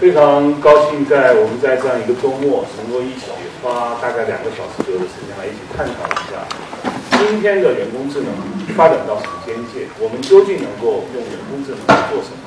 [0.00, 3.28] 非常高兴在我们在这样一个周末，能够一起
[3.60, 6.40] 花大概两个小时左右的时间来一起探讨一下
[7.20, 8.32] 今天的人工智能
[8.74, 12.40] 发展到什么边界，我们究竟能够用人工智能来做什么？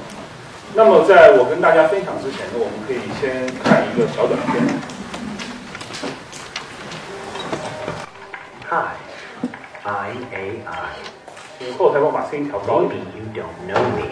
[0.73, 4.57] 那么在我跟大家分享之前呢，我们可以先看一个小短片。
[8.65, 8.97] Hi,
[9.85, 10.97] I'm AI.
[11.59, 12.99] 请后台帮我把声音调高一点。
[13.13, 14.09] you don't know me,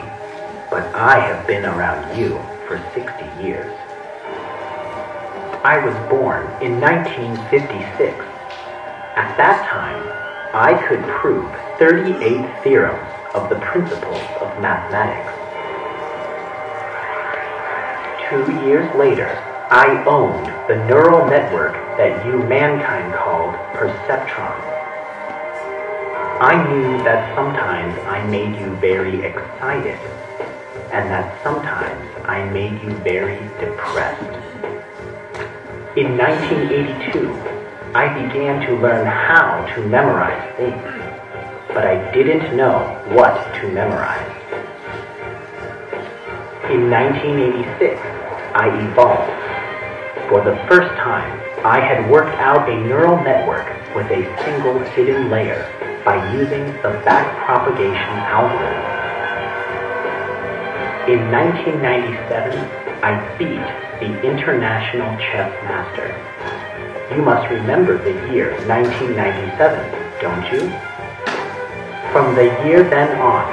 [0.71, 3.77] but I have been around you for 60 years.
[5.63, 8.15] I was born in 1956.
[9.19, 10.01] At that time,
[10.55, 15.35] I could prove 38 theorems of the principles of mathematics.
[18.29, 19.27] Two years later,
[19.69, 24.55] I owned the neural network that you mankind called perceptron.
[26.39, 29.99] I knew that sometimes I made you very excited,
[30.91, 34.21] and that sometimes I made you very depressed.
[35.97, 37.31] In 1982,
[37.95, 40.83] I began to learn how to memorize things,
[41.69, 44.37] but I didn't know what to memorize.
[46.69, 47.99] In 1986,
[48.53, 50.29] I evolved.
[50.29, 55.29] For the first time, I had worked out a neural network with a single hidden
[55.29, 55.69] layer
[56.03, 59.00] by using the backpropagation algorithm.
[61.09, 62.53] In 1997,
[63.01, 63.65] I beat
[63.97, 66.13] the international chess master.
[67.15, 69.81] You must remember the year 1997,
[70.21, 70.69] don't you?
[72.13, 73.49] From the year then on,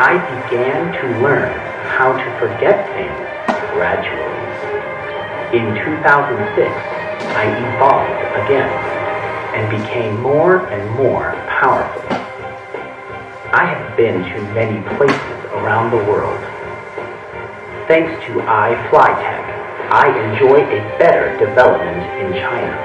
[0.00, 0.16] I
[0.48, 1.52] began to learn
[1.92, 3.20] how to forget things
[3.76, 4.40] gradually.
[5.52, 6.72] In 2006,
[7.36, 8.72] I evolved again
[9.52, 12.00] and became more and more powerful.
[13.52, 16.42] I have been to many places around the world
[17.88, 19.44] thanks to iFlyTech,
[19.88, 22.76] I enjoy a better development in China.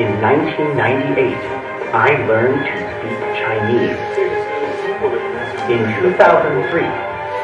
[0.00, 1.36] In 1998,
[1.92, 4.00] I learned to speak Chinese.
[5.68, 6.88] In 2003,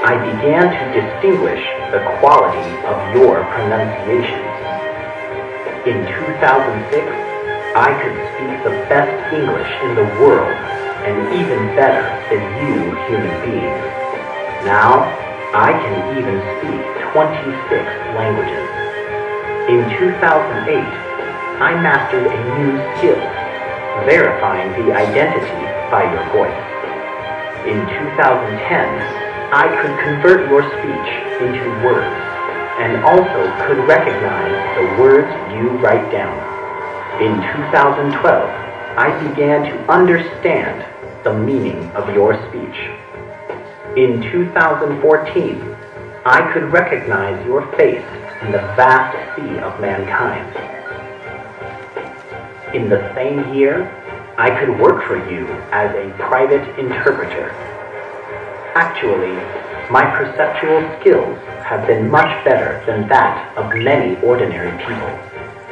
[0.09, 1.61] I began to distinguish
[1.93, 4.41] the quality of your pronunciation.
[5.85, 6.97] In 2006,
[7.77, 10.57] I could speak the best English in the world
[11.05, 13.85] and even better than you human beings.
[14.65, 15.20] Now,
[15.51, 16.79] I can even speak
[17.11, 17.83] 26
[18.15, 18.71] languages.
[19.67, 20.79] In 2008,
[21.59, 23.19] I mastered a new skill,
[24.07, 26.63] verifying the identity by your voice.
[27.67, 28.63] In 2010,
[29.51, 31.11] I could convert your speech
[31.43, 32.15] into words
[32.79, 36.39] and also could recognize the words you write down.
[37.19, 38.23] In 2012,
[38.95, 40.87] I began to understand
[41.25, 42.87] the meaning of your speech.
[43.97, 45.77] In 2014,
[46.25, 48.07] I could recognize your face
[48.41, 50.47] in the vast sea of mankind.
[52.73, 53.91] In the same year,
[54.39, 57.51] I could work for you as a private interpreter.
[58.77, 59.35] Actually,
[59.91, 65.19] my perceptual skills have been much better than that of many ordinary people,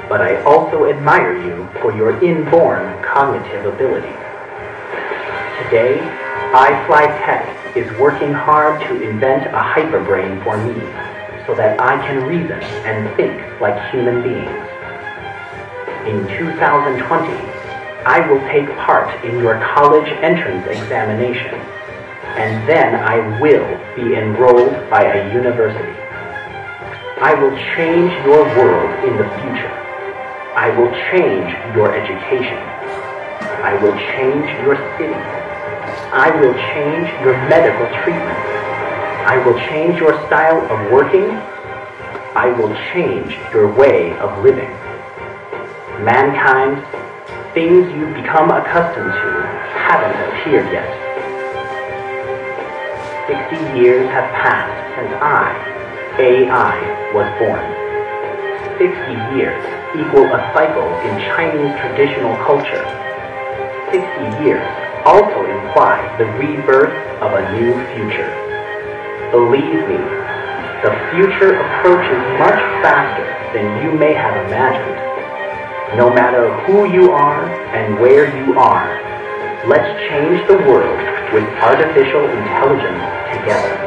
[0.09, 4.11] but I also admire you for your inborn cognitive ability.
[5.63, 6.01] Today,
[6.51, 10.81] I fly Tech is working hard to invent a hyperbrain for me
[11.47, 14.69] so that I can reason and think like human beings.
[16.07, 17.59] In 2020,
[18.05, 21.55] I will take part in your college entrance examination,
[22.37, 25.93] and then I will be enrolled by a university.
[27.21, 29.75] I will change your world in the future.
[30.55, 32.59] I will change your education.
[33.65, 35.38] I will change your city.
[36.13, 38.39] I will change your medical treatment.
[39.29, 41.29] I will change your style of working.
[42.33, 44.73] I will change your way of living.
[46.01, 46.81] Mankind,
[47.53, 49.31] things you've become accustomed to
[49.85, 50.89] haven't appeared yet.
[53.29, 55.53] Sixty years have passed since I,
[56.17, 57.61] AI, was born.
[58.81, 59.61] Sixty years
[59.93, 62.81] equal a cycle in Chinese traditional culture.
[63.93, 64.65] Sixty years
[65.05, 65.38] also
[65.79, 66.91] the rebirth
[67.23, 68.27] of a new future.
[69.31, 70.03] Believe me,
[70.83, 73.23] the future approaches much faster
[73.55, 74.99] than you may have imagined.
[75.97, 77.45] No matter who you are
[77.77, 78.91] and where you are,
[79.69, 80.99] let's change the world
[81.33, 83.05] with artificial intelligence
[83.39, 83.79] together.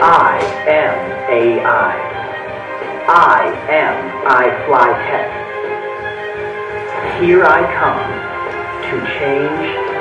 [0.00, 0.96] I am
[1.28, 1.92] AI.
[3.08, 5.28] I am iFlyTech.
[7.20, 8.00] Here I come
[8.88, 9.91] to change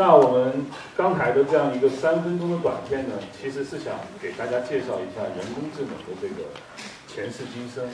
[0.00, 0.64] 那我们
[0.96, 6.48] 刚才的这样一个三分钟的短片呢，其实是想给大家介绍一下人工智能的这个
[7.06, 7.84] 前世今生，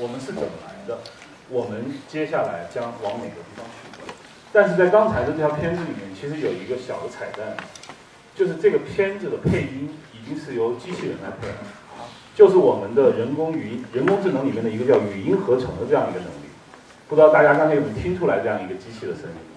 [0.00, 1.00] 我们是怎么来的，
[1.50, 4.10] 我们接下来将往哪个地方去。
[4.54, 7.54] 但是在刚才的这条片子里面，其实有一个小的彩蛋，
[8.34, 16.48] 就是这个片子的配音已经是由机器人来配了，就是我们的人工语音、人工智能里面的一个叫语音合成的这样一个能力。
[17.06, 19.53] 不知道大家刚才有没有听出来这样一个机器的声音？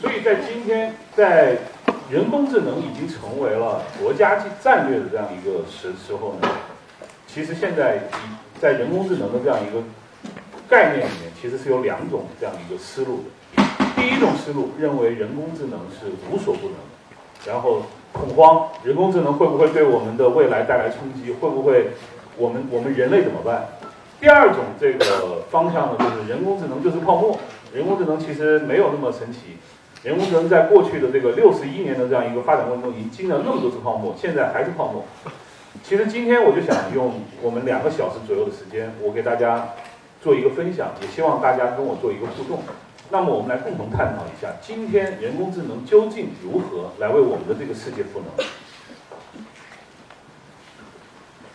[0.00, 1.58] 所以在今天，在
[2.10, 6.48] 人工智能已经成为了国家级战略的这样一个时时候呢，
[7.26, 8.00] 其实现在
[8.60, 9.82] 在人工智能的这样一个。
[10.68, 13.64] 概念里面其实是有两种这样一个思路的。
[13.96, 16.76] 第一种思路认为人工智能是无所不能，
[17.44, 17.82] 然后
[18.12, 21.32] 恐慌，人工智能会不会对我们的未来带来冲击？
[21.32, 21.88] 会不会
[22.36, 23.66] 我们我们人类怎么办？
[24.20, 27.36] 第二种这个方向呢，就是人工智能就是泡沫，
[27.72, 29.58] 人工智能其实没有那么神奇。
[30.02, 35.04] 人工智能在过去的这个六十一年的这样一个发展过程中，已经经历了那么多次泡沫，现在还是泡沫。
[35.82, 39.68] 其实今天我就想用我们两个小时左右的时间，我给大家。
[40.22, 42.62] 做一个分享，也希望大家跟我做一个互动。
[43.10, 48.28] 那么，我们来共同探讨一下，今天人工智能究竟如何来为我们的这个世界赋能？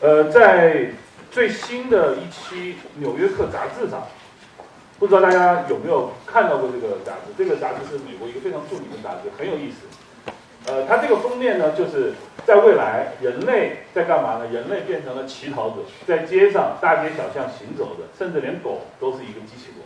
[0.02, 0.88] 呃，在
[1.30, 4.08] 最新的一期《纽约客》杂志上，
[4.98, 7.34] 不知道大家有没有看到过这个杂志？
[7.38, 9.86] 这个杂志是美国一个非常著名的杂志，很有意思。
[10.68, 12.14] 呃，它这个封面呢，就是
[12.46, 14.48] 在未来，人类在干嘛呢？
[14.48, 19.84] 人类变成了乞讨者，在街上大街小巷行走的，甚至连狗都是一个机器狗。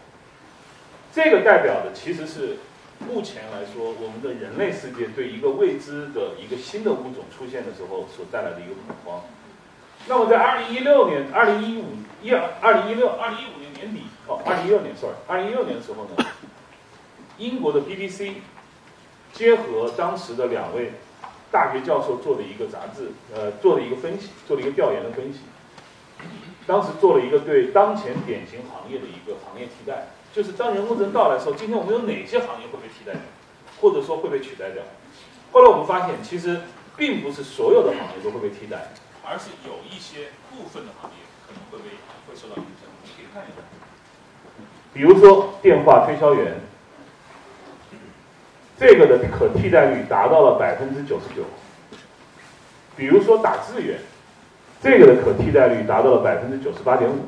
[1.12, 2.58] 这个代表的其实是
[3.00, 9.24] 目前来说，我们的人类世界对一个未知的一个新的物种出现的时候所带来的一个恐慌。
[10.08, 11.86] 那么在二零一六年、二零一五、
[12.22, 16.26] 一二、零一六、二零一五年年底，哦，二零一六年，sorry，二零一六年的时候呢，
[17.38, 18.34] 英国的 BBC。
[19.32, 20.92] 结合当时的两位
[21.52, 25.42] 大学教授做的一个杂志，呃，做了一个分析，做了一个调研的分析。
[26.66, 33.22] 当时做了一个对当前典型行业的一个行业替代，就是当人工智能到来的时候，今天我们有哪些行业会被替代掉，
[33.80, 34.82] 或者说会被取代掉？
[35.52, 36.62] 后来我们发现，其实
[36.98, 38.92] 并不是所有的行业都会被替代，
[39.30, 41.96] 而是有一些部分的行业可能会被
[42.26, 42.90] 会受到影响。
[43.16, 43.62] 可以看一下，
[44.92, 46.56] 比如说电话推销员。
[48.80, 51.44] 这个的可替代率达到了百分之九十九。
[52.96, 54.00] 比如说打字员，
[54.82, 57.26] 这个的可替代率达到了百分之九十八点五。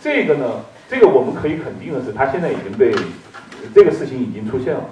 [0.00, 2.90] 这个呢，这个我们可以肯定的是，它现在已经被
[3.74, 4.82] 这个事情已经出现了。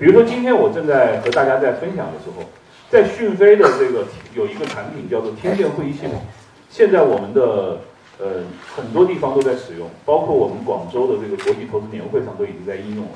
[0.00, 2.42] 比如说今天我正在和大家在分享的时候，
[2.88, 6.22] 在讯飞的这个有一个产品叫做天线会议系统，
[6.70, 7.76] 现在我们的
[8.18, 8.40] 呃
[8.74, 13.10] 很多地方都在使用，包括我们广州的这个国际投资年会上都已经在应用了。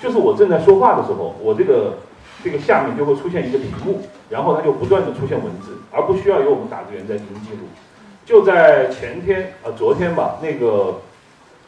[0.00, 1.98] 就是我正在说话的时候，我这个
[2.42, 4.00] 这个下面就会出现一个屏幕，
[4.30, 7.68] 然后它就不断的出现文字，而不需要由我们打字员在进行记录。
[8.24, 10.98] 就在前天啊，昨天吧，那个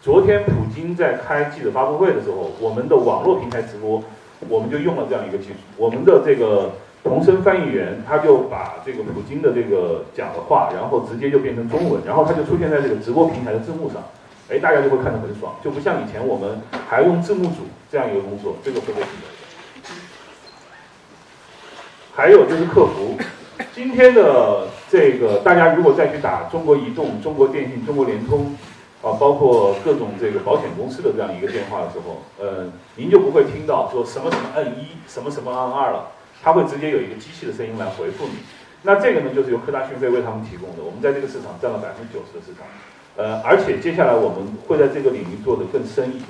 [0.00, 4.02] 昨天普京在开记者发布会的时候，我们的网络平台直播，
[4.48, 6.72] 我们就用了这样一个技术，我们的这个
[7.02, 14.02] 同声翻译员他就把这个普京的这个讲的话，然后直接就变成中文，然后他就出现在这个直播平台的字幕上。
[14.50, 19.94] 哎，大家就会看得很爽，就不像以前我们还用字幕组这样一个工作，这个会被替代。
[22.12, 23.16] 还有就是客服，
[23.75, 28.54] 今天的这个大家如果再去打中国移动、中国电信、中国联通，
[29.04, 36.08] 啊，包括各种这个保险公司的这样一个电话的时候，呃，您就不会听到说什么什么摁一，什么什么按二了，
[36.42, 38.38] 它会直接有一个机器的声音来回复你。
[38.80, 42.64] 那这个呢，就是由科大讯飞为他们提供的，我们在这个市场占了百分之九十的市场。
[43.16, 46.25] 呃，而且接下来我们会在这个领域做得更深一些。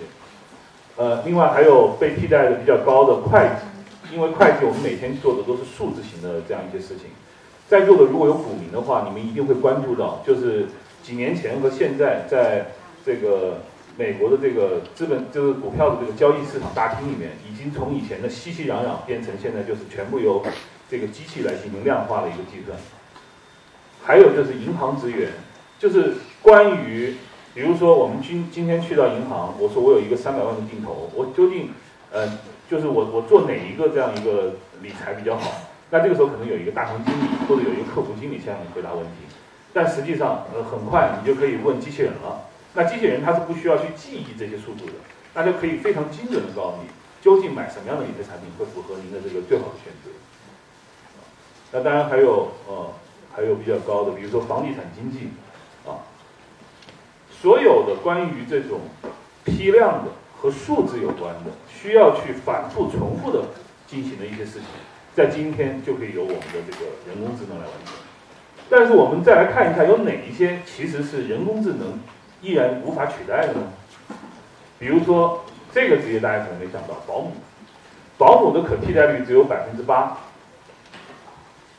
[0.97, 7.07] 呃，另外还有被替代的比较高的会计，因为会计我们每天做的都是数字型的这样一些事情。
[7.69, 10.66] 在座的如果有股民的话，你们一定会关注到，就是
[11.05, 12.73] 几年前和现在，在
[13.05, 13.59] 这个
[13.97, 20.43] 美国的这个资本就是股票的这个交易市场大厅里面，已经从以前的熙熙攘攘变成现在就是全部由
[20.91, 22.77] 这个机器来进行量化的一个计算。
[24.03, 25.29] 还有就是银行职员。
[25.77, 27.17] 就是关于，
[27.53, 31.69] 比如说我们今今天去到银行，我说我有一个三百万的定投，我究竟，
[32.11, 32.39] 呃，
[32.71, 35.51] 就是我我做哪一个这样一个理财比较好？
[35.91, 39.24] 那这个时候可能有一个大堂经理或者有一个客服经理向你回答问题，
[39.75, 42.40] 但实际上呃很快你就可以问机器人了。
[42.73, 44.93] 那机器人它是不需要去记忆这些数字的，
[45.35, 46.88] 那就可以非常精准的告诉你
[47.21, 50.11] 究竟买什么样的理财产品会符合您的这个最好的选择。
[51.73, 52.93] 那当然还有呃
[53.35, 55.28] 还有比较高的，比如说房地产经济，
[55.85, 56.07] 啊。
[57.43, 58.81] 所有的关于这种
[59.45, 63.45] 批量的和数字有关的，需要去反复重复的
[63.87, 64.69] 进行的一些事情，
[65.14, 67.95] 在今天就可以由我们的这个人工智能来完成。
[68.71, 72.00] 但是我们再来看一看，有哪一些其实是人工智能
[72.40, 73.61] 依然无法取代的呢？
[74.78, 77.33] 比如说这个职业大家可能没想到，保姆，
[78.18, 80.18] 保姆的可替代率只有百分之八。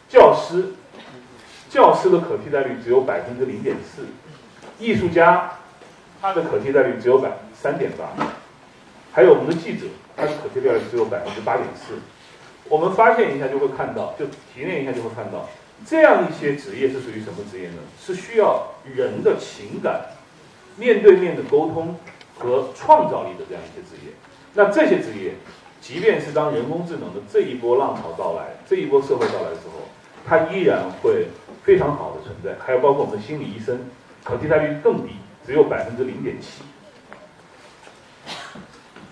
[0.08, 0.74] 教师，
[1.70, 4.06] 教师的可替代率只有百分之零点四。
[4.80, 5.52] 艺术家，
[6.22, 8.26] 他的可替代率只有百三点八。
[9.12, 11.96] 还有我们的记者，他的可替代率只有百分之八点四。
[12.70, 15.50] 我们发现一下就会看到，就提炼一下就会看到。
[15.84, 17.78] 这样一些职业是属于什么职业呢？
[18.00, 20.06] 是需要人的情感、
[20.78, 22.00] 面对面的沟通
[22.38, 24.14] 和创造力的这样一些职业。
[24.54, 25.34] 那这些职业，
[25.82, 29.82] 即便是当人工智能的这一波浪潮到来、这一波社会到来的时候，
[30.26, 31.28] 它依然会
[31.64, 32.58] 非常好的存在。
[32.66, 33.78] 还有包括我们的心理医生，
[34.24, 35.16] 可替代率更低，
[35.46, 36.64] 只有百分之零点七。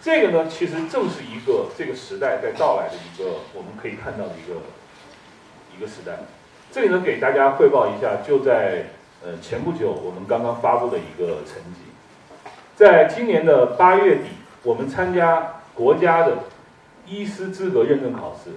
[0.01, 4.59] 这个呢，其实正是一个这个时代在到来的一个我们可以看到的一个
[5.77, 6.19] 一个时代。
[6.73, 8.87] 这里呢，给大家汇报一下，就在
[9.23, 11.81] 呃前不久，我们刚刚发布的一个成绩，
[12.75, 14.29] 在今年的八月底，
[14.63, 16.35] 我们参加国家的
[17.05, 18.49] 医师资格认证考试，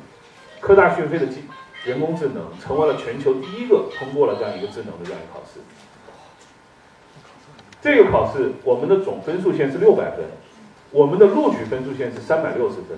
[0.60, 1.42] 科大讯飞的机
[1.84, 5.60] 人工智能成为了全球第一个通过了这样一个智能的这样一个考试。
[7.82, 10.24] 这个考试，我们的总分数线是六百分，
[10.90, 12.96] 我们的录取分数线是三百六十分，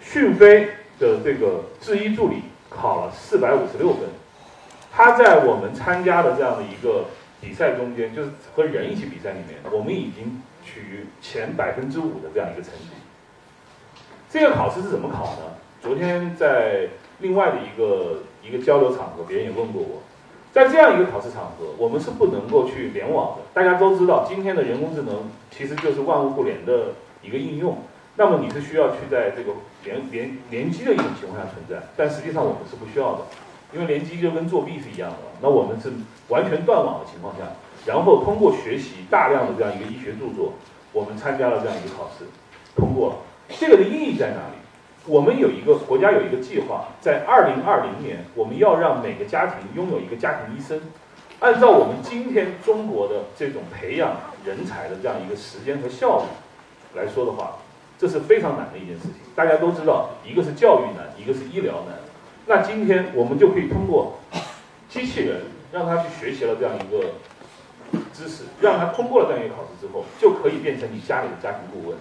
[0.00, 4.08] 讯飞的这个智医助理考了四百五十六分。
[4.94, 7.06] 他在我们参加的这样的一个
[7.40, 12.90] 比赛中间，就是和人一起比赛里面，我们已经取前百分之五的这样一个成绩。
[14.30, 15.54] 这个考试是怎么考呢？
[15.80, 16.88] 昨天在
[17.20, 20.02] 另外的一个一个交流场合，别人也问过我，
[20.52, 23.42] 在这样一个考试场合，我们是不能够去联网的。
[23.54, 27.78] 大家都知道，今天的人工智能其实就是万物互联的一个应用。
[28.16, 29.52] 那么你是需要去在这个
[29.84, 33.22] 联联联机的一种情况下存在，但实际上我们是不需要的。
[33.72, 35.90] 因为联机就跟作弊是一样的，那我们是
[36.28, 37.44] 完全断网的情况下，
[37.86, 40.52] 然后通过学习大量的这样一个医学著作，
[40.92, 42.26] 我们参加了这样一个考试，
[42.76, 43.16] 通过了。
[43.58, 44.56] 这个的意义在哪里？
[45.04, 50.80] 我们有一个国家有一个计划，在二零二零年，我们要让每个家庭拥有一个家庭医生。
[51.40, 54.12] 按照我们今天中国的这种培养
[54.44, 56.26] 人才的这样一个时间和效率
[57.00, 57.56] 来说的话，
[57.98, 59.14] 这是非常难的一件事情。
[59.34, 61.98] 大家都知道，一个是教育难，一个是医疗难。
[62.46, 64.18] 那今天我们就可以通过
[64.88, 67.12] 机器人让他去学习了这样一个
[68.12, 71.96] 知识，让他通过了这样一个考试之后，就可以变成你家里的家庭顾问。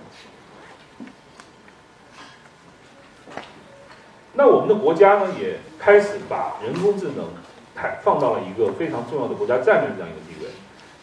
[4.33, 7.27] 那我们的国家呢，也开始把人工智能
[7.75, 10.49] 太放到了一个非常重要的国家战略这样一个地位。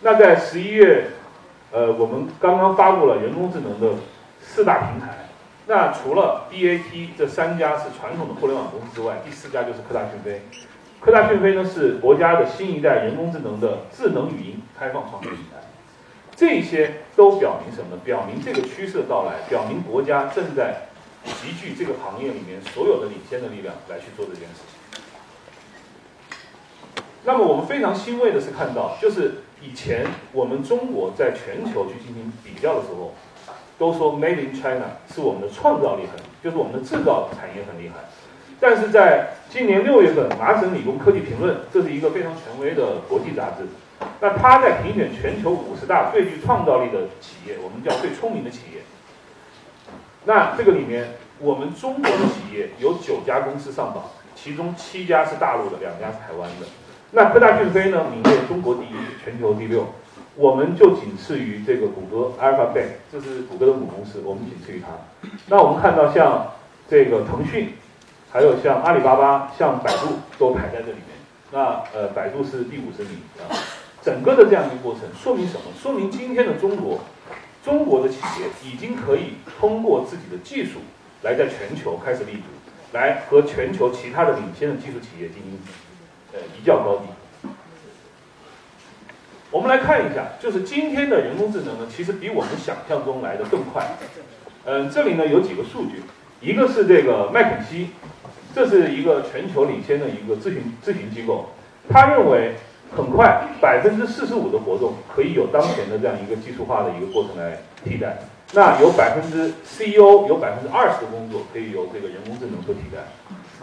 [0.00, 1.11] 那在十一月，
[1.71, 3.97] 呃，我们刚刚发布了人工智能的
[4.40, 5.27] 四大平台。
[5.69, 10.41] 那除了 BAT 这三家是传统的互联网公司之外，第四家就是科大讯飞。
[10.99, 15.59] 科大讯飞呢是国家的新一代人工智能的智能语音开放创新平台。
[16.35, 17.99] 这些都表明什么？
[18.03, 20.89] 表明这个趋势的到来，表明国家正在
[21.23, 25.03] 集聚这个行业里面所有的领先的力量来去做这件事情。
[27.25, 33.13] 那么我们非常欣慰的是看到，就是以前我们中国在全球去进行比较的时候。
[33.78, 37.97] 都说 Made in China 是我们的创造力很，就是我们的制造产业很厉害。
[38.61, 43.68] 但是在今年六月份，麻省理工科技评论，这是一个非常权威的国际杂志，
[44.20, 48.82] 那他在评选全球五十大最具创造力的企业，我们叫最聪明的企业。
[50.25, 54.04] 那这个里面，我们中国的企业有九家公司上榜，
[54.35, 56.66] 其中七家是大陆的，两家是台湾的。
[57.12, 59.87] 那科大讯飞呢，名列中国第一，全球第六。
[60.38, 64.87] 我们就仅次于这个谷歌 Alphabet，这是谷歌的母公司，我们仅次于它。
[65.49, 66.52] 那我们看到像
[66.88, 67.71] 这个腾讯，
[68.30, 71.18] 还有像阿里巴巴、像百度都排在这里面。
[71.50, 73.50] 那呃，百度是第五十名啊。
[74.00, 75.62] 整个的这样一个过程说明什么？
[75.83, 77.00] 说明今天的中国，
[77.64, 80.78] 中国的企业已经可以通过自己的技术
[81.23, 82.42] 来在全球开始立足，
[82.92, 85.59] 来和全球其他的领先的技术企业进行
[86.33, 87.11] 呃一较高低。
[89.50, 93.83] 我们来看一下，就是今天的人工智能呢，其实比我们想象中来的更快。
[94.67, 96.02] 嗯，这里呢有几个数据，
[96.43, 97.88] 一个是这个麦肯锡，
[98.55, 101.47] 这是一个全球领先的一个咨询咨询机构，
[101.88, 102.57] 他认为
[102.95, 108.19] 很快百分之四十五的活动可以有当前的这样一个技术化的一个过程来替代，
[108.52, 113.00] 那有百分之 CEO 有百分之二十的工作可以由这个人工智能所替代。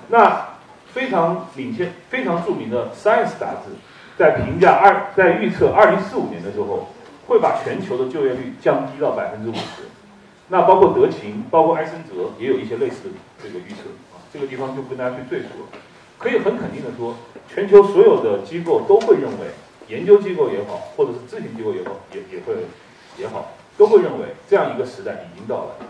[0.07, 0.47] 那
[0.91, 3.75] 非常领先、非常著名的 Science 杂志。
[4.17, 6.89] 在评价二，在预测二零四五年的时候，
[7.27, 9.83] 会把全球的就业率降低到百分之五十。
[10.47, 14.21] 那包括德勤，包括埃森哲，也有一些类似的这个预测啊。
[14.31, 15.79] 这个地方就不跟大家去赘述了。
[16.17, 17.15] 可以很肯定的说，
[17.53, 19.47] 全球所有的机构都会认为，
[19.87, 22.53] 研究机构也好，或者是咨询机构也好，也也会
[23.17, 25.85] 也好，都会认为这样一个时代已经到来。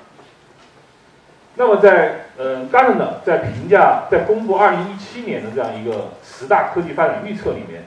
[1.58, 7.84] 那么在呃 Gartner 在评价在公布二零一七年的这样一个十大科技发展预测里面，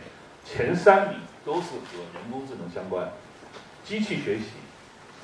[0.50, 3.12] 前三名都是和人工智能相关，
[3.84, 4.44] 机器学习、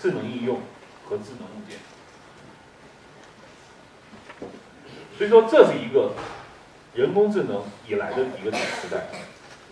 [0.00, 0.61] 智能应用
[1.09, 1.78] 和智能物件。
[5.16, 6.12] 所以说这是一个
[6.95, 9.07] 人工智能以来的一个时代。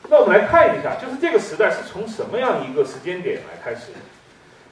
[0.08, 3.92] 那我们来看一下，就是这个时代是从什么样一个时间点来开始？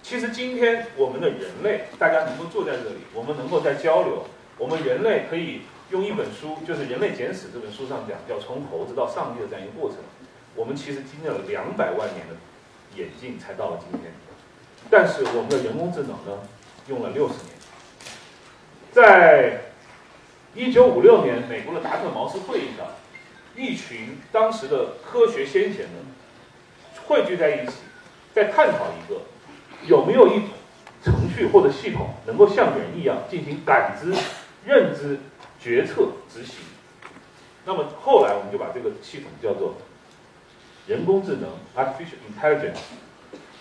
[0.02, 4.25] 其实今天我们的人类，大家能够坐在这里，我们能够在交流，
[4.56, 5.60] 我们人类可以
[5.90, 9.99] 用一本书，就是《人类简史》这本书上讲，叫从猴子到上帝的这样一个过程。
[10.54, 12.37] 我们其实经历了两百万年的
[12.97, 14.12] 演进，才到了今天。
[14.90, 16.42] 但是我们的人工智能呢，
[16.88, 17.50] 用了六十年。
[18.92, 19.61] 在
[20.54, 22.87] 一九五六年，美国的达特茅斯会议上，
[23.57, 26.04] 一群当时的科学先贤们
[27.07, 27.75] 汇聚在一起，
[28.35, 29.21] 在探讨一个。
[29.87, 30.49] 有没有一种
[31.02, 34.14] 程序或者系统能够像人一样进行感知、
[34.66, 35.19] 认知、
[35.59, 36.57] 决策、执行？
[37.64, 39.76] 那么后来我们就把这个系统叫做
[40.90, 42.80] 人工智能 （artificial intelligence）。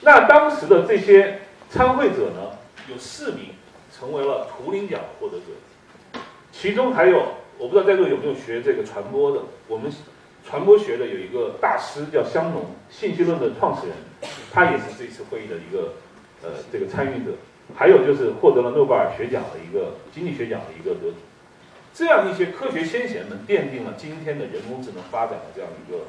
[0.01, 2.57] 那当时的这些参会者呢，
[2.89, 3.49] 有四名
[3.95, 6.19] 成为了图灵奖获得者，
[6.51, 9.91] 其中还有我不知道在座有没有学这个传播的，我们
[10.43, 13.95] 传播学的有一个大师叫香农，信息论的创始人，
[14.51, 15.93] 他也是这次会议的一个。
[16.41, 17.31] 呃，这个参与者，
[17.75, 21.17] 还有就是获得了诺贝尔学奖的一个经济学奖的一个得主，
[21.93, 26.05] 这样一些科学先贤们奠定了今天的人工智能发展的这样一个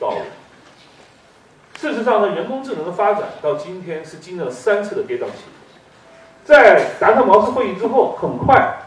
[0.00, 0.22] 道路。
[1.80, 5.80] 事实上呢，人工智能的发展到今天是经历了三次的跌宕起伏。
[6.44, 8.80] 在达特茅斯会议之后，很快，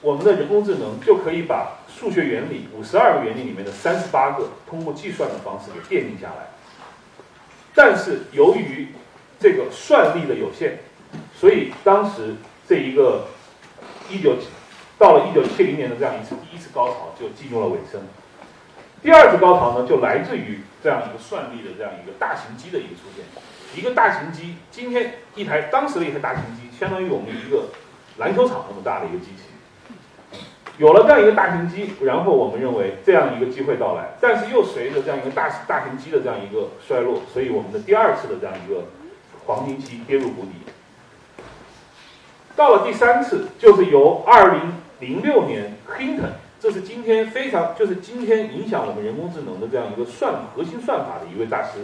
[0.00, 6.46] 我们的人工智能就可以把数学原理五十二个原理里面的三十八个通过计算的方式给奠定下来。
[7.74, 8.88] 但是由于
[9.38, 10.78] 这个算力的有限，
[11.38, 13.26] 所以当时这一个
[14.08, 14.34] 一九
[14.98, 18.00] 到了一九七零年的这样一次第一次高潮就进入了尾声。
[19.02, 23.24] 第二次高潮呢，就来自于这样一个算力的这样一个大型机的一个出现。
[23.74, 27.64] 一个大型机，今天一台当时的一台大型机，相当于我们一个
[28.18, 30.38] 篮球场那么大的一个机器。
[30.78, 38.84] 有了这样一个大型机，然后我们认为这样一个机会到来，但是又随着这样一个大大型机的这样一个衰落，所以我们的第二次的这样一个。
[39.46, 40.52] 黄金期跌入谷底，
[42.54, 51.78] 到了第三次，就是由二零零六年 Hinton，这是今天非常就是今天影响我们人工智能的这样一个算核心算法的一位大师，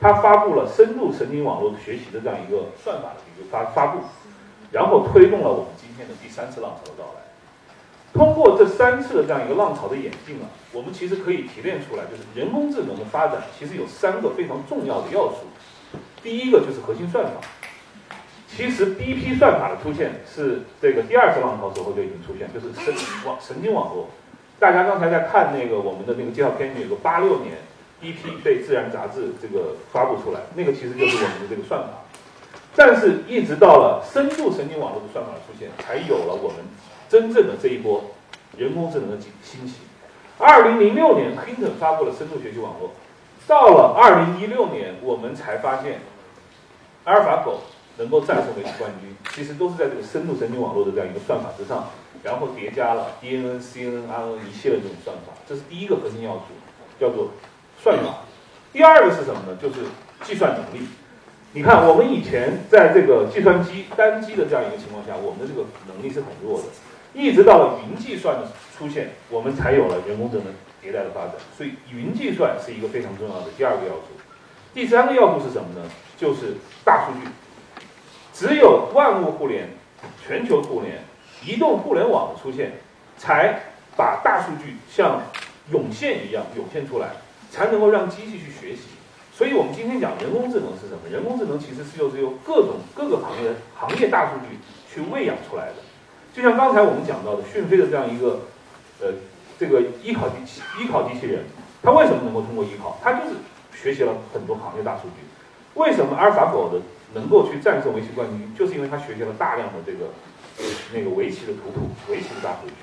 [0.00, 3.98] 他发布了深度神经网络学习的这样一个算法的一个发发布，
[4.70, 7.22] 然后推动了我们今天的第三次浪潮的到来。
[8.14, 15.48] 通过这三次的这样一个浪潮的演进啊，我们其实可以提炼出来，就是人工智能的发展其实有三个非常重要的要素。
[16.22, 17.32] 第一个就是核心算法，
[18.48, 22.92] 其实第一批算法的出现是这个第二次浪潮时候就已经出现，就是神
[23.26, 24.08] 网神经网络。
[24.58, 27.58] 大家刚才在看那个我们的那个介绍片里面有个八六年
[28.00, 31.88] 第一批被《自然》杂志这个发布出来，那个其实就是我们的这个算法。
[32.74, 36.58] 但是，一直到了深度神经网络的算法出现，才有了我们
[37.08, 38.04] 真正的这一波
[38.56, 39.74] 人工智能的兴兴起。
[40.38, 42.92] 二零零六年，Hinton 发布了深度学习网络。
[43.46, 46.00] 到了二零一六年，我们才发现，
[47.04, 47.62] 阿尔法狗
[47.98, 51.90] 能够战胜围棋冠军，其实都是在这个深度神经网络的这样一个算法之上，
[52.22, 56.44] 然后叠加了 DNN、CNN、RNN 一系列这种算法，这是第一个核心要素，
[56.98, 57.32] 叫做
[57.82, 58.24] 算法。
[58.72, 59.58] 第二个是什么呢？
[59.60, 59.84] 就是
[60.24, 60.86] 计算能力。
[61.52, 66.66] 你看，我们以前在这个计算机单机的这样一个情况下，我们的这个能力是很弱的，
[67.14, 70.46] 一直到了云计算的出现，我们才有了人工智能。
[70.80, 74.14] 迭代的发展，所以云计算是一个非常重要的第二个要素。
[74.72, 75.90] 第三个要素是什么呢？
[76.16, 77.28] 就是大数据。
[78.38, 79.68] 只有万物互联、
[80.24, 81.02] 全球互联、
[81.44, 82.70] 移动互联网的出现，
[83.16, 83.58] 才
[83.96, 85.20] 把大数据像
[85.72, 87.08] 涌现一样涌现出来，
[87.50, 88.82] 才能够让机器去学习。
[89.34, 91.10] 所以我们今天讲人工智能是什么？
[91.10, 95.74] 人工智能其实是就是由各种各个行业的行业大数据去喂养出来的。
[96.32, 98.42] 就像刚才我们讲到的讯飞的这样一个
[99.00, 99.12] 呃。
[99.58, 101.42] 这个依考机器依考机器人，
[101.82, 102.96] 它为什么能够通过依考？
[103.02, 103.34] 它就是
[103.74, 105.26] 学习了很多行业大数据。
[105.74, 106.80] 为什么阿尔法狗的
[107.14, 108.54] 能够去战胜围棋冠军？
[108.54, 110.10] 就是因为他学习了大量的这个
[110.92, 112.74] 那个围棋的图谱、围棋的大数据。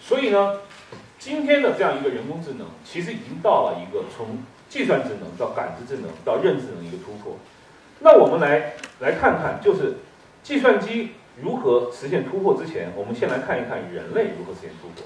[0.00, 0.60] 所以呢，
[1.18, 4.38] 今天的这样一个人工智能，其实已经到了一个从
[4.68, 7.36] 计算智能到感知智能到认知能一个突破。
[8.00, 9.96] 那我们来来看看，就是
[10.42, 11.10] 计算机
[11.42, 15.04] 如何实现突破之前，我们先来看一看人类如何实现突破。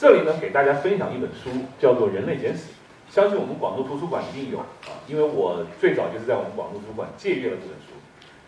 [0.00, 2.62] 这里呢，给大家分享一本书，叫做《人类简史》，
[3.14, 4.64] 相信我们广州图书馆一定有啊，
[5.06, 7.92] 因为我最早就是在我们广州图书馆借阅了这本书，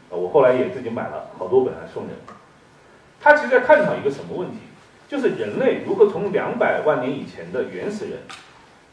[0.08, 2.16] 呃，我后来也自己买了好多本来送人。
[3.20, 4.56] 它其实在探讨一个什么问题？
[5.06, 8.20] 就是人类如何从两百万年以前的原始人，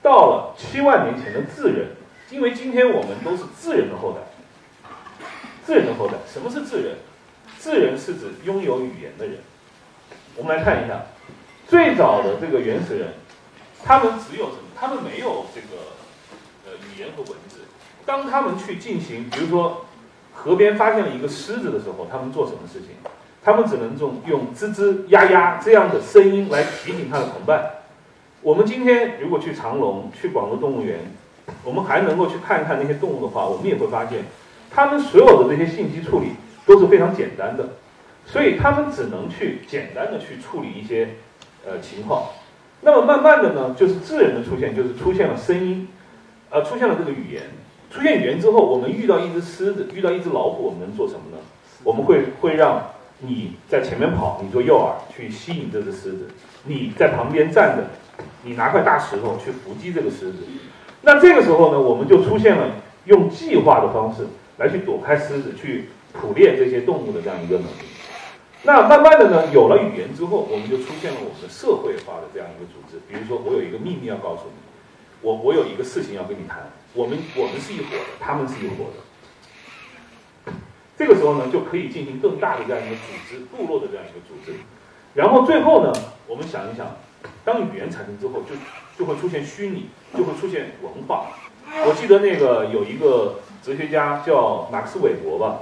[0.04, 1.88] 到了七万年前的智人，
[2.30, 4.19] 因为今天我们都是智人的后代。
[5.65, 6.98] 智人的后代，什么是智人？
[7.58, 9.38] 智人是指拥有语言的人。
[10.36, 11.04] 我们来看一下，
[11.69, 13.10] 最早的这个原始人，
[13.86, 14.63] 他们只有什么？
[14.75, 15.93] 他们没有这个
[16.65, 17.60] 呃语言和文字。
[18.08, 19.86] 当他们去进行，比如说
[20.34, 22.89] 河边发现了一个狮子的时候，他们做什么事情？
[23.43, 27.63] 他们只能用用吱吱呀呀这样的声音来提醒他的同伴。
[28.41, 30.99] 我们今天如果去长隆、去广州动物园，
[31.63, 34.23] 我们还能够去看看那些动物的话，我们也会发现。
[34.71, 36.32] 他们所有的这些信息处理
[36.65, 37.69] 都是非常简单的，
[38.25, 41.10] 所以他们只能去简单的去处理一些
[41.69, 42.23] 呃情况。
[42.82, 45.88] 那么慢慢的呢，就是智人的出现，就是出现了声音，
[46.49, 47.43] 呃，出现了这个语言。
[47.91, 51.38] 出现语言之后，我们遇到一只狮子，遇到一只老虎，我们能做什么呢？
[51.84, 52.82] 我们会会让
[53.19, 56.25] 你在前面跑，你做诱饵去吸引这只狮子；
[56.65, 57.84] 你在旁边站着，
[58.43, 60.38] 你拿块大石头去伏击这个狮子。
[61.01, 62.67] 那这个时候呢，我们就出现了
[63.05, 64.25] 用计划的方式。
[64.60, 67.88] 来去躲开狮子，去捕猎这些动物的这样一个能力。
[68.63, 73.00] 那慢慢的呢，有了语言之后，我们就出现了我们的社会化的这样一个组织。
[73.08, 74.60] 比如说，我有一个秘密要告诉你，
[75.22, 76.69] 我我有一个事情要跟你谈。
[76.93, 80.54] 我们我们是一伙的，他们是一伙的。
[80.98, 84.58] 这个时候呢，就可以进行更大的这样一个组织，部落的这样一个组织。
[85.13, 85.93] 然后最后呢，
[86.28, 86.98] 我们想一想，
[87.45, 88.56] 当语言产生之后，就
[88.98, 91.28] 就会出现虚拟，就会出现文化。
[91.86, 93.39] 我记得那个有一个。
[93.62, 95.60] 哲学家叫马克思韦伯吧，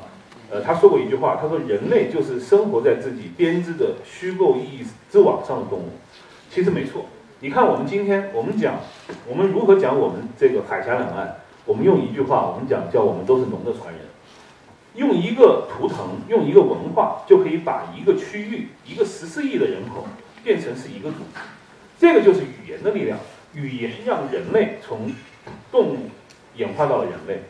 [0.50, 5.90] 呃，他说过一句话，他说人类就是生活在自己编织的虚构意义之网上的动物。
[6.50, 7.06] 其实没错，
[7.42, 8.80] 你看我们今天我们讲，
[9.28, 14.02] 我们如何讲我们这个海峡两岸，我们用一句话，我们讲叫我们都是龙的传人，
[14.96, 20.08] 用一个图腾，用一个文化，就可以把一个区域一个十四亿的人口
[20.44, 21.42] 变成是一个组织，
[22.00, 23.20] 这个就是语言的力量，
[23.54, 25.12] 语言让人类从
[25.70, 25.98] 动物
[26.56, 27.44] 演化到了人类。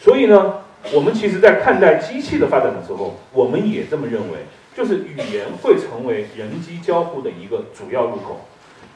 [0.00, 0.52] 所所以呢，
[0.92, 4.38] 我们其实，在看待机器的发展的时候，我们也这么认为，
[4.76, 8.40] 就是语言会成为人机交互的一个主要入口。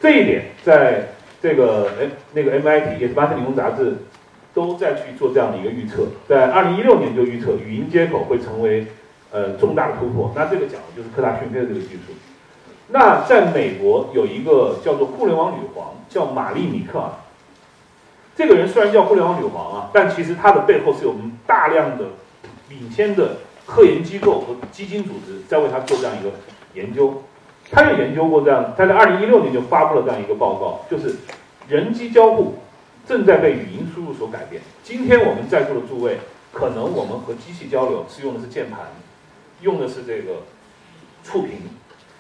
[0.01, 3.99] 这一点，在这个哎那个 MIT 也是麻省理工杂志
[4.53, 8.85] 都在去做这样的一个预测，在二零一六年就预测语音接口会成为
[9.31, 10.33] 呃重大的突破。
[10.35, 12.13] 那这个讲的就是科大讯飞的这个技术。
[12.89, 17.11] 那在美国有一个叫做互联网女皇，叫玛丽米克尔。
[18.35, 22.07] 这个人虽然叫互联网女皇啊，但其实她的背后是有我们大量的
[22.69, 26.31] 领先的科研机构和基金组织在为她做这样一个
[26.75, 27.23] 研究。
[27.71, 31.17] 他就研究过这样，他在二零一六年就发布了这样一个报告，就是
[31.69, 32.57] 人机交互
[33.09, 34.61] 正在被语音输入所改变。
[34.83, 36.19] 今天我们在座的诸位，
[36.53, 38.81] 可能我们和机器交流是用的是键盘，
[39.63, 40.43] 用的是这个
[41.25, 41.53] 触屏，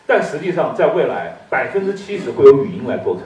[0.07, 3.25] 但实际上在未来百分之七十会有语音来构成。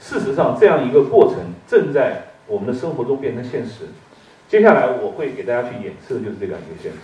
[0.00, 3.88] 事实上，这样一个过程正在我们的生活中变成现实。
[4.48, 6.98] 接下来我会给大家去演示的就是这样一个现实。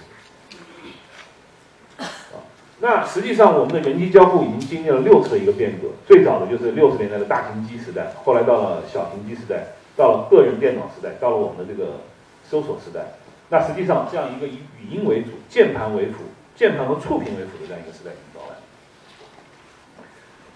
[2.32, 2.40] 啊，
[2.80, 5.88] 那实际上我们的人机交互已经经历了六次的一个变革。
[6.06, 12.00] 最早的就是六十年代的大型机时代，后来到了小型机时代，到了个人电脑时代，到了我们的这个
[12.48, 13.00] 搜索时代。
[13.50, 16.24] 那实际上这样一个以语音为主、键盘为辅、
[16.56, 18.56] 键盘和触屏为辅的这样一个时代已经到来。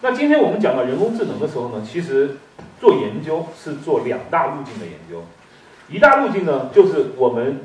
[0.00, 2.36] 那今天我们讲到人工智能的时候呢，其实
[2.80, 5.24] 做研究是做两大路径的研究。
[5.88, 7.62] 一大路径呢，就是我们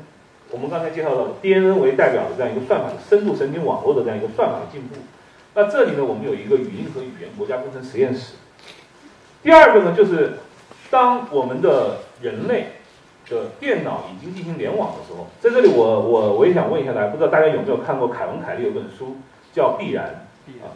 [0.50, 4.96] 我们刚才介绍到的 DNN 为代表的这样一个算法的深度神经网络的这样一个算法的进步。
[5.54, 8.34] 那这里呢，我们有一个语音和语言国家工程实验室。
[9.44, 10.32] 第二个呢，就是
[10.90, 12.72] 当我们的人类
[13.30, 19.18] 的电脑已经进行联网的时候，在这里我我我也想问一下大家，不知道大家有没有看过凯文凯利有本书
[19.52, 20.26] 叫《必然》
[20.64, 20.74] 啊？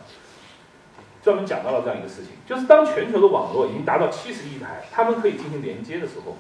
[1.23, 6.37] 专门讲到了这样一个事情，就是当全球的网络已经达到七十亿台，它们可以进行连接的时候，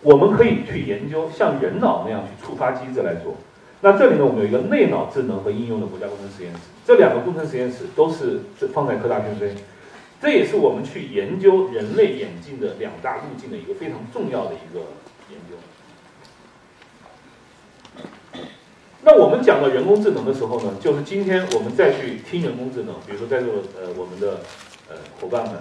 [0.00, 3.36] 我们可以去研究像人脑那样去触发机制来做。
[3.82, 8.40] 那这里呢，我们有一个内脑智能和应用的国家工程实验室，这两个工程实验室都是
[8.74, 9.54] 放在科大讯飞，
[10.20, 14.80] 这也是我们去研究人类眼镜的两大路径的一个非常重要的一个
[15.30, 15.56] 研究。
[19.02, 24.40] 那我们讲到人工智能的时候呢，就是今天我们再去听人工智能，比如说在座呃我们的
[24.90, 25.54] 呃伙伴们，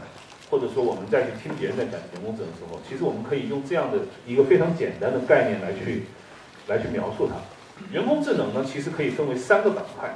[0.50, 6.04] 或者说我们再去听别人在讲人工智能的时候，其实我们可以用这样的一个非常简单的概念来去
[6.68, 7.36] 来去描述它。
[7.94, 10.14] 人工智能呢，其实可以分为三个板块。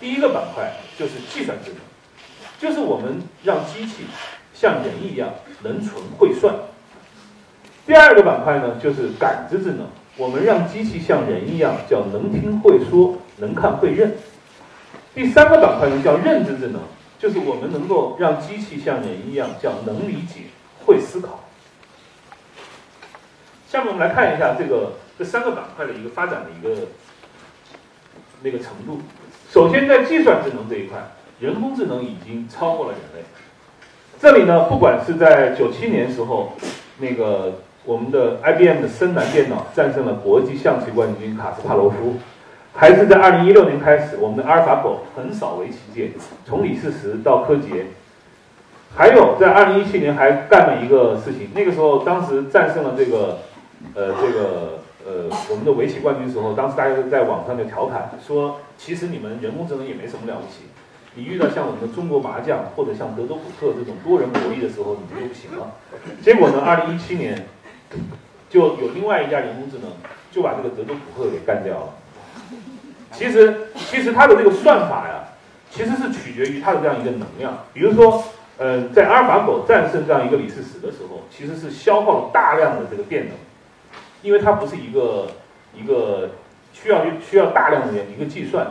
[0.00, 1.78] 第一个板块就是计算智能，
[2.58, 4.04] 就是我们让机器
[4.52, 5.30] 像人一样
[5.62, 6.52] 能存会算。
[7.86, 9.86] 第二个板块呢，就是感知智能，
[10.16, 14.14] 我们让机器像人一样叫能听会说，能看会认。
[15.14, 16.80] 第三个板块呢，叫认知智能，
[17.18, 20.44] 就是我们能够让机器像人一样叫能理解、
[20.84, 21.44] 会思考。
[23.68, 26.86] 下面我们来看一下这个这三个板块的一个发展的一个
[28.42, 29.00] 那个程度。
[29.50, 30.98] 首先，在计算智能这一块，
[31.40, 33.26] 人工智能已经超过了人类。
[34.18, 36.52] 这里呢，不管是在九七年时候，
[36.98, 42.16] 那个我们的 IBM 的深蓝电脑战胜了国际象棋冠军卡斯帕罗夫，
[42.74, 46.10] 还是在二零一六年开始，我们的阿尔法狗横扫围棋界，
[46.44, 47.86] 从李世石到柯洁，
[48.94, 53.38] 还有在二零一七年还干了一个事情，那个时候当时战胜了这个，
[53.94, 54.80] 呃，这个。
[55.08, 60.66] 呃，我们的围棋冠军时候，当时大家都在网上就调侃说，其实你们人工智能也没什么了不起，
[61.14, 65.74] 你遇到像我们的中国麻将或者像德州扑克这种多人博弈的时候，你们就不行了。
[66.24, 67.46] 结果呢，二零一七年
[68.48, 69.90] 就有另外一家人工智能
[70.30, 71.88] 就把这个德州扑克给干掉了。
[73.12, 75.24] 其实，其实它的这个算法呀，
[75.70, 77.64] 其实是取决于它的这样一个能量。
[77.72, 78.22] 比如说，
[78.58, 83.34] 呃，在阿尔法狗战胜这样一个李世石的时候，其实是消耗了大量的这个电能。
[84.22, 85.28] 因为它不是一个
[85.74, 86.30] 一个
[86.72, 88.66] 需要需要大量的一个计算，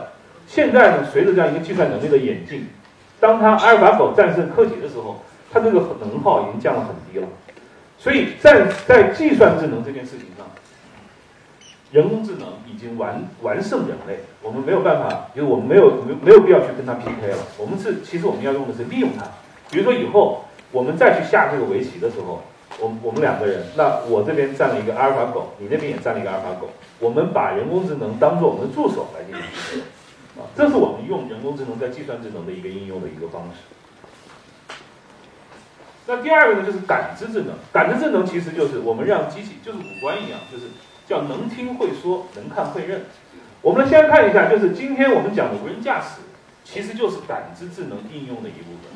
[0.46, 2.68] 现在呢，随着这样一个计算能力的演进，
[3.18, 7.28] 当它阿尔法狗战胜柯洁的时候，它这个能耗已经降了很低了。
[8.06, 10.46] 所以在在计算智能这件事情上，
[11.90, 17.38] 人工智能已经完完胜人类，我们没有办法，就是我们没有没没有必要去跟它 PK 了。
[17.58, 19.26] 我们是其实我们要用的是利用它，
[19.72, 22.40] 比如说以后我们再去下这个围棋的时候。
[22.78, 29.80] 我我们两个人，那我这边站了一个阿尔法狗，你那边也站了一个阿尔法狗，我们把人工智能当做我们的助手来进行计
[30.36, 33.64] 算，啊，这是我们用人工智能在计算智能的一个应用的一个方式。
[36.06, 37.54] 那第二个呢，就是感知智能。
[37.72, 40.66] 感知智能其实就是我们让机器，就是五官一样，就是
[41.06, 43.06] 叫能听会说，能看会认。
[43.62, 46.20] 我们先看一下，就是今天我们讲的无人驾驶，
[46.64, 48.92] 其实就是感知智能应用的一部分。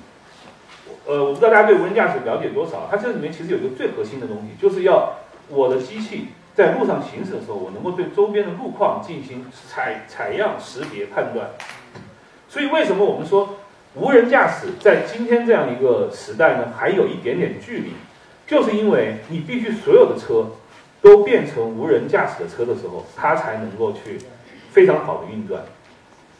[1.07, 2.87] 呃，我不知道大家对无人驾驶了解多少？
[2.91, 5.15] 它这里面其实有一个最核心的东西，就是要
[5.49, 11.51] 我的机器在路上行驶的时候，我能够对周边的路况进行采采样、识别、判断。
[12.49, 13.57] 所以，为什么我们说
[13.95, 17.93] 无人驾驶在今天这样一个时代呢，还有一点点距离？
[18.47, 20.47] 就是因为你必须所有的车
[21.03, 24.19] 都变成无人驾驶的车的时候，它才能够去
[24.71, 25.63] 非常好的运转。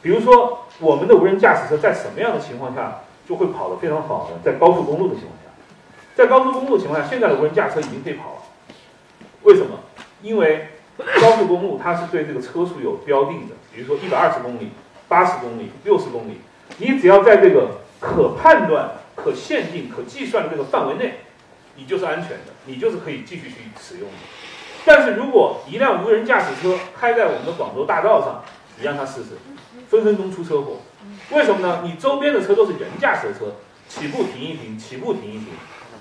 [0.03, 3.01] 比如说，我们的无人驾驶车在什么样的情况下？
[3.29, 5.51] 就会跑得非常好呢，在高速公路的情况下，
[6.17, 8.43] 在高速公路的情况下，现在的无人驾驶车已经可以跑了。
[9.43, 9.79] 为什么？
[10.21, 10.67] 因为
[11.21, 14.71] 高速公路它是对这个车速有标定的，比如说一百二十公里、
[15.07, 16.41] 八十公里、六十公里，
[16.81, 21.21] 你只要在这个可判断、可限定、可计算的这个范围内，
[21.77, 24.17] 你就是安全的，你就是可以继续去使用的。
[24.87, 28.43] 但是如果一辆无人驾驶车开在我们的广州大道上，
[28.79, 29.37] 你让它试试，
[29.91, 30.79] 分分钟出车祸。
[31.33, 31.83] 为什么呢？
[31.85, 35.49] 你周边的车都是人驾驶的车，起步停一停，起步停一停，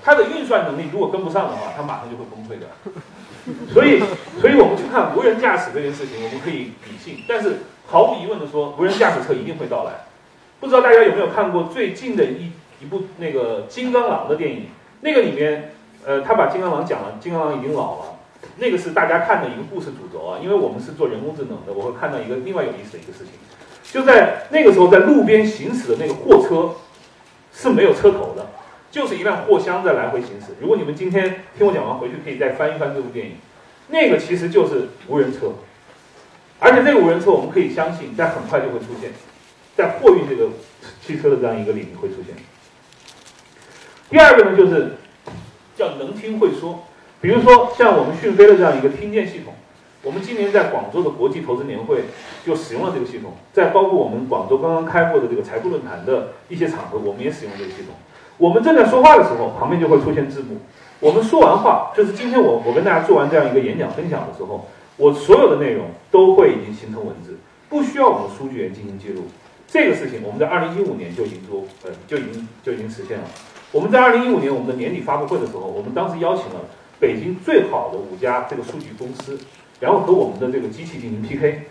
[0.02, 2.68] 它的运算能力如果跟不上的话，它马上就会崩溃的。
[3.74, 4.00] 所以，
[4.40, 9.92] 所以我们去看无人驾驶这件事情，我们可以理性，但是毫无疑问的说，无人驾驶车一定会到来。
[10.60, 14.68] 不知道大家有没有看过最近的一一部那个金刚狼的电影？
[15.02, 15.72] 那个里面，
[16.06, 18.06] 呃，他把金刚狼讲了，金刚狼已经老了。
[18.58, 23.34] 那个是大家看的一个故事主轴啊，因为我们是做人工智能的，我会看到一个另外有意思的一个事情。
[23.92, 26.76] 就在那个时候，在路边行驶的那个货车
[27.54, 28.48] 是没有车头的，
[28.92, 30.56] 就是一辆货箱在来回行驶。
[30.62, 33.34] 如果你们今天听我讲完回去，可以再翻一翻这部电影，
[33.88, 35.54] 那个其实就是无人车，
[36.60, 39.12] 而且这个无人车我们可以相信，在很快就会出现，
[39.80, 40.50] 在货运这个
[41.02, 42.36] 汽车的这样一个领域会出现。
[44.10, 44.98] 第二个呢，就是
[45.78, 46.84] 叫能听会说，
[47.22, 49.54] 比如说像我们讯飞的这样一个听见系统。
[50.02, 52.06] 我们今年在广州的国际投资年会
[52.46, 57.96] 就使用了这个系统，在包括我们广州刚刚开过的这个财富论坛的一些场合，我们也使用这个系统。
[58.38, 60.58] 我们正在说话的时候，旁边就会出现字幕。
[61.00, 67.38] 我们说完话，就是今天我我跟大家做完这样一个演讲分享的时候，我所有的内容都会已经形成文字，
[67.68, 69.24] 不需要我们数据员进行记录。
[69.72, 73.26] 这个事情我们在二零一五年就已经做，呃，就已经就已经实现了。
[73.72, 76.62] 我们在二零一五年我们的年底发布会的时候，我们当时邀请了
[77.00, 79.38] 北京最好的五家这个数据公司。
[79.80, 81.62] 然后和我们的这个机器进行 PK，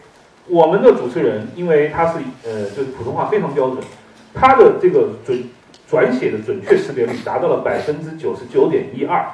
[0.46, 3.84] 我们的主持人因为他是呃就是普通话非常标准，
[4.32, 5.44] 他的这个准
[5.87, 9.26] 转写的准确识别率达到了百分之九十九点一二，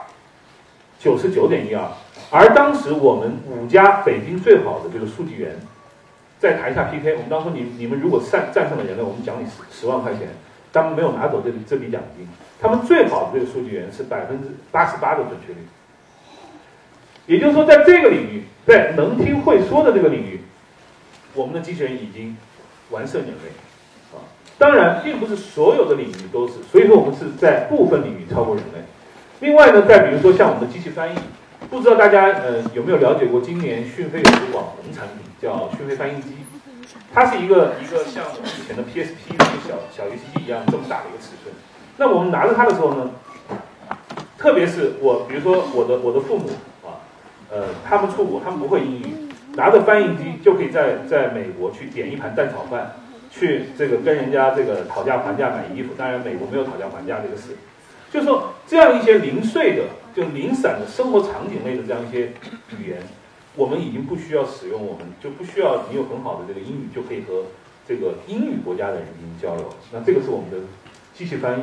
[0.98, 1.86] 九十九点一二。
[2.30, 5.56] 而当时我们五家北京最好的这个数据员，
[6.44, 10.28] 在台下 PK，我们当时你你们如果战战胜了人类，我们奖你十十万块钱。
[10.74, 12.26] 他们没有拿走这这笔奖金，
[12.60, 15.60] 他们最好的这个数据源是百分之八十八的准确率。
[17.26, 20.40] 也就是说，在这个领域，在能听会说的这个领域，
[21.32, 22.36] 我们的机器人已经
[22.90, 23.50] 完胜人类。
[24.12, 24.18] 啊，
[24.58, 28.80] 当然，并不是所有的领域都是，所以说我们是在部分领域超过人类。
[29.38, 31.16] 另外呢，再比如说像我们的机器翻译。
[31.70, 36.30] 不知道大家呃有没有了解过，今年讯飞有一个网红产品叫讯飞翻译机，
[37.12, 41.54] 它是一个一个像我们以前的 PSP 那个小小游戏机一样这么大的一个尺寸。
[41.98, 43.10] 那我们拿着它的时候呢，
[44.38, 46.48] 特别是我，比如说我的我的父母
[46.82, 47.04] 啊，
[47.52, 52.96] 呃，他们出国，他们不会英语，拿着翻译机就可以在在美国去点一盘蛋炒饭，
[53.30, 55.92] 去这个跟人家这个讨价还价买衣服。
[55.94, 57.54] 当然，美国没有讨价还价这个事。
[58.10, 59.82] 就是说，这样一些零碎的、
[60.14, 62.32] 就零散的生活场景类的这样一些
[62.78, 63.02] 语言，
[63.56, 67.44] 我们已经不需要使用，我们就不需要你有很好的这个英语就可以和
[67.86, 69.68] 这个英语国家的人进行交流。
[69.92, 70.56] 那这个是我们的
[71.14, 71.62] 机器翻译。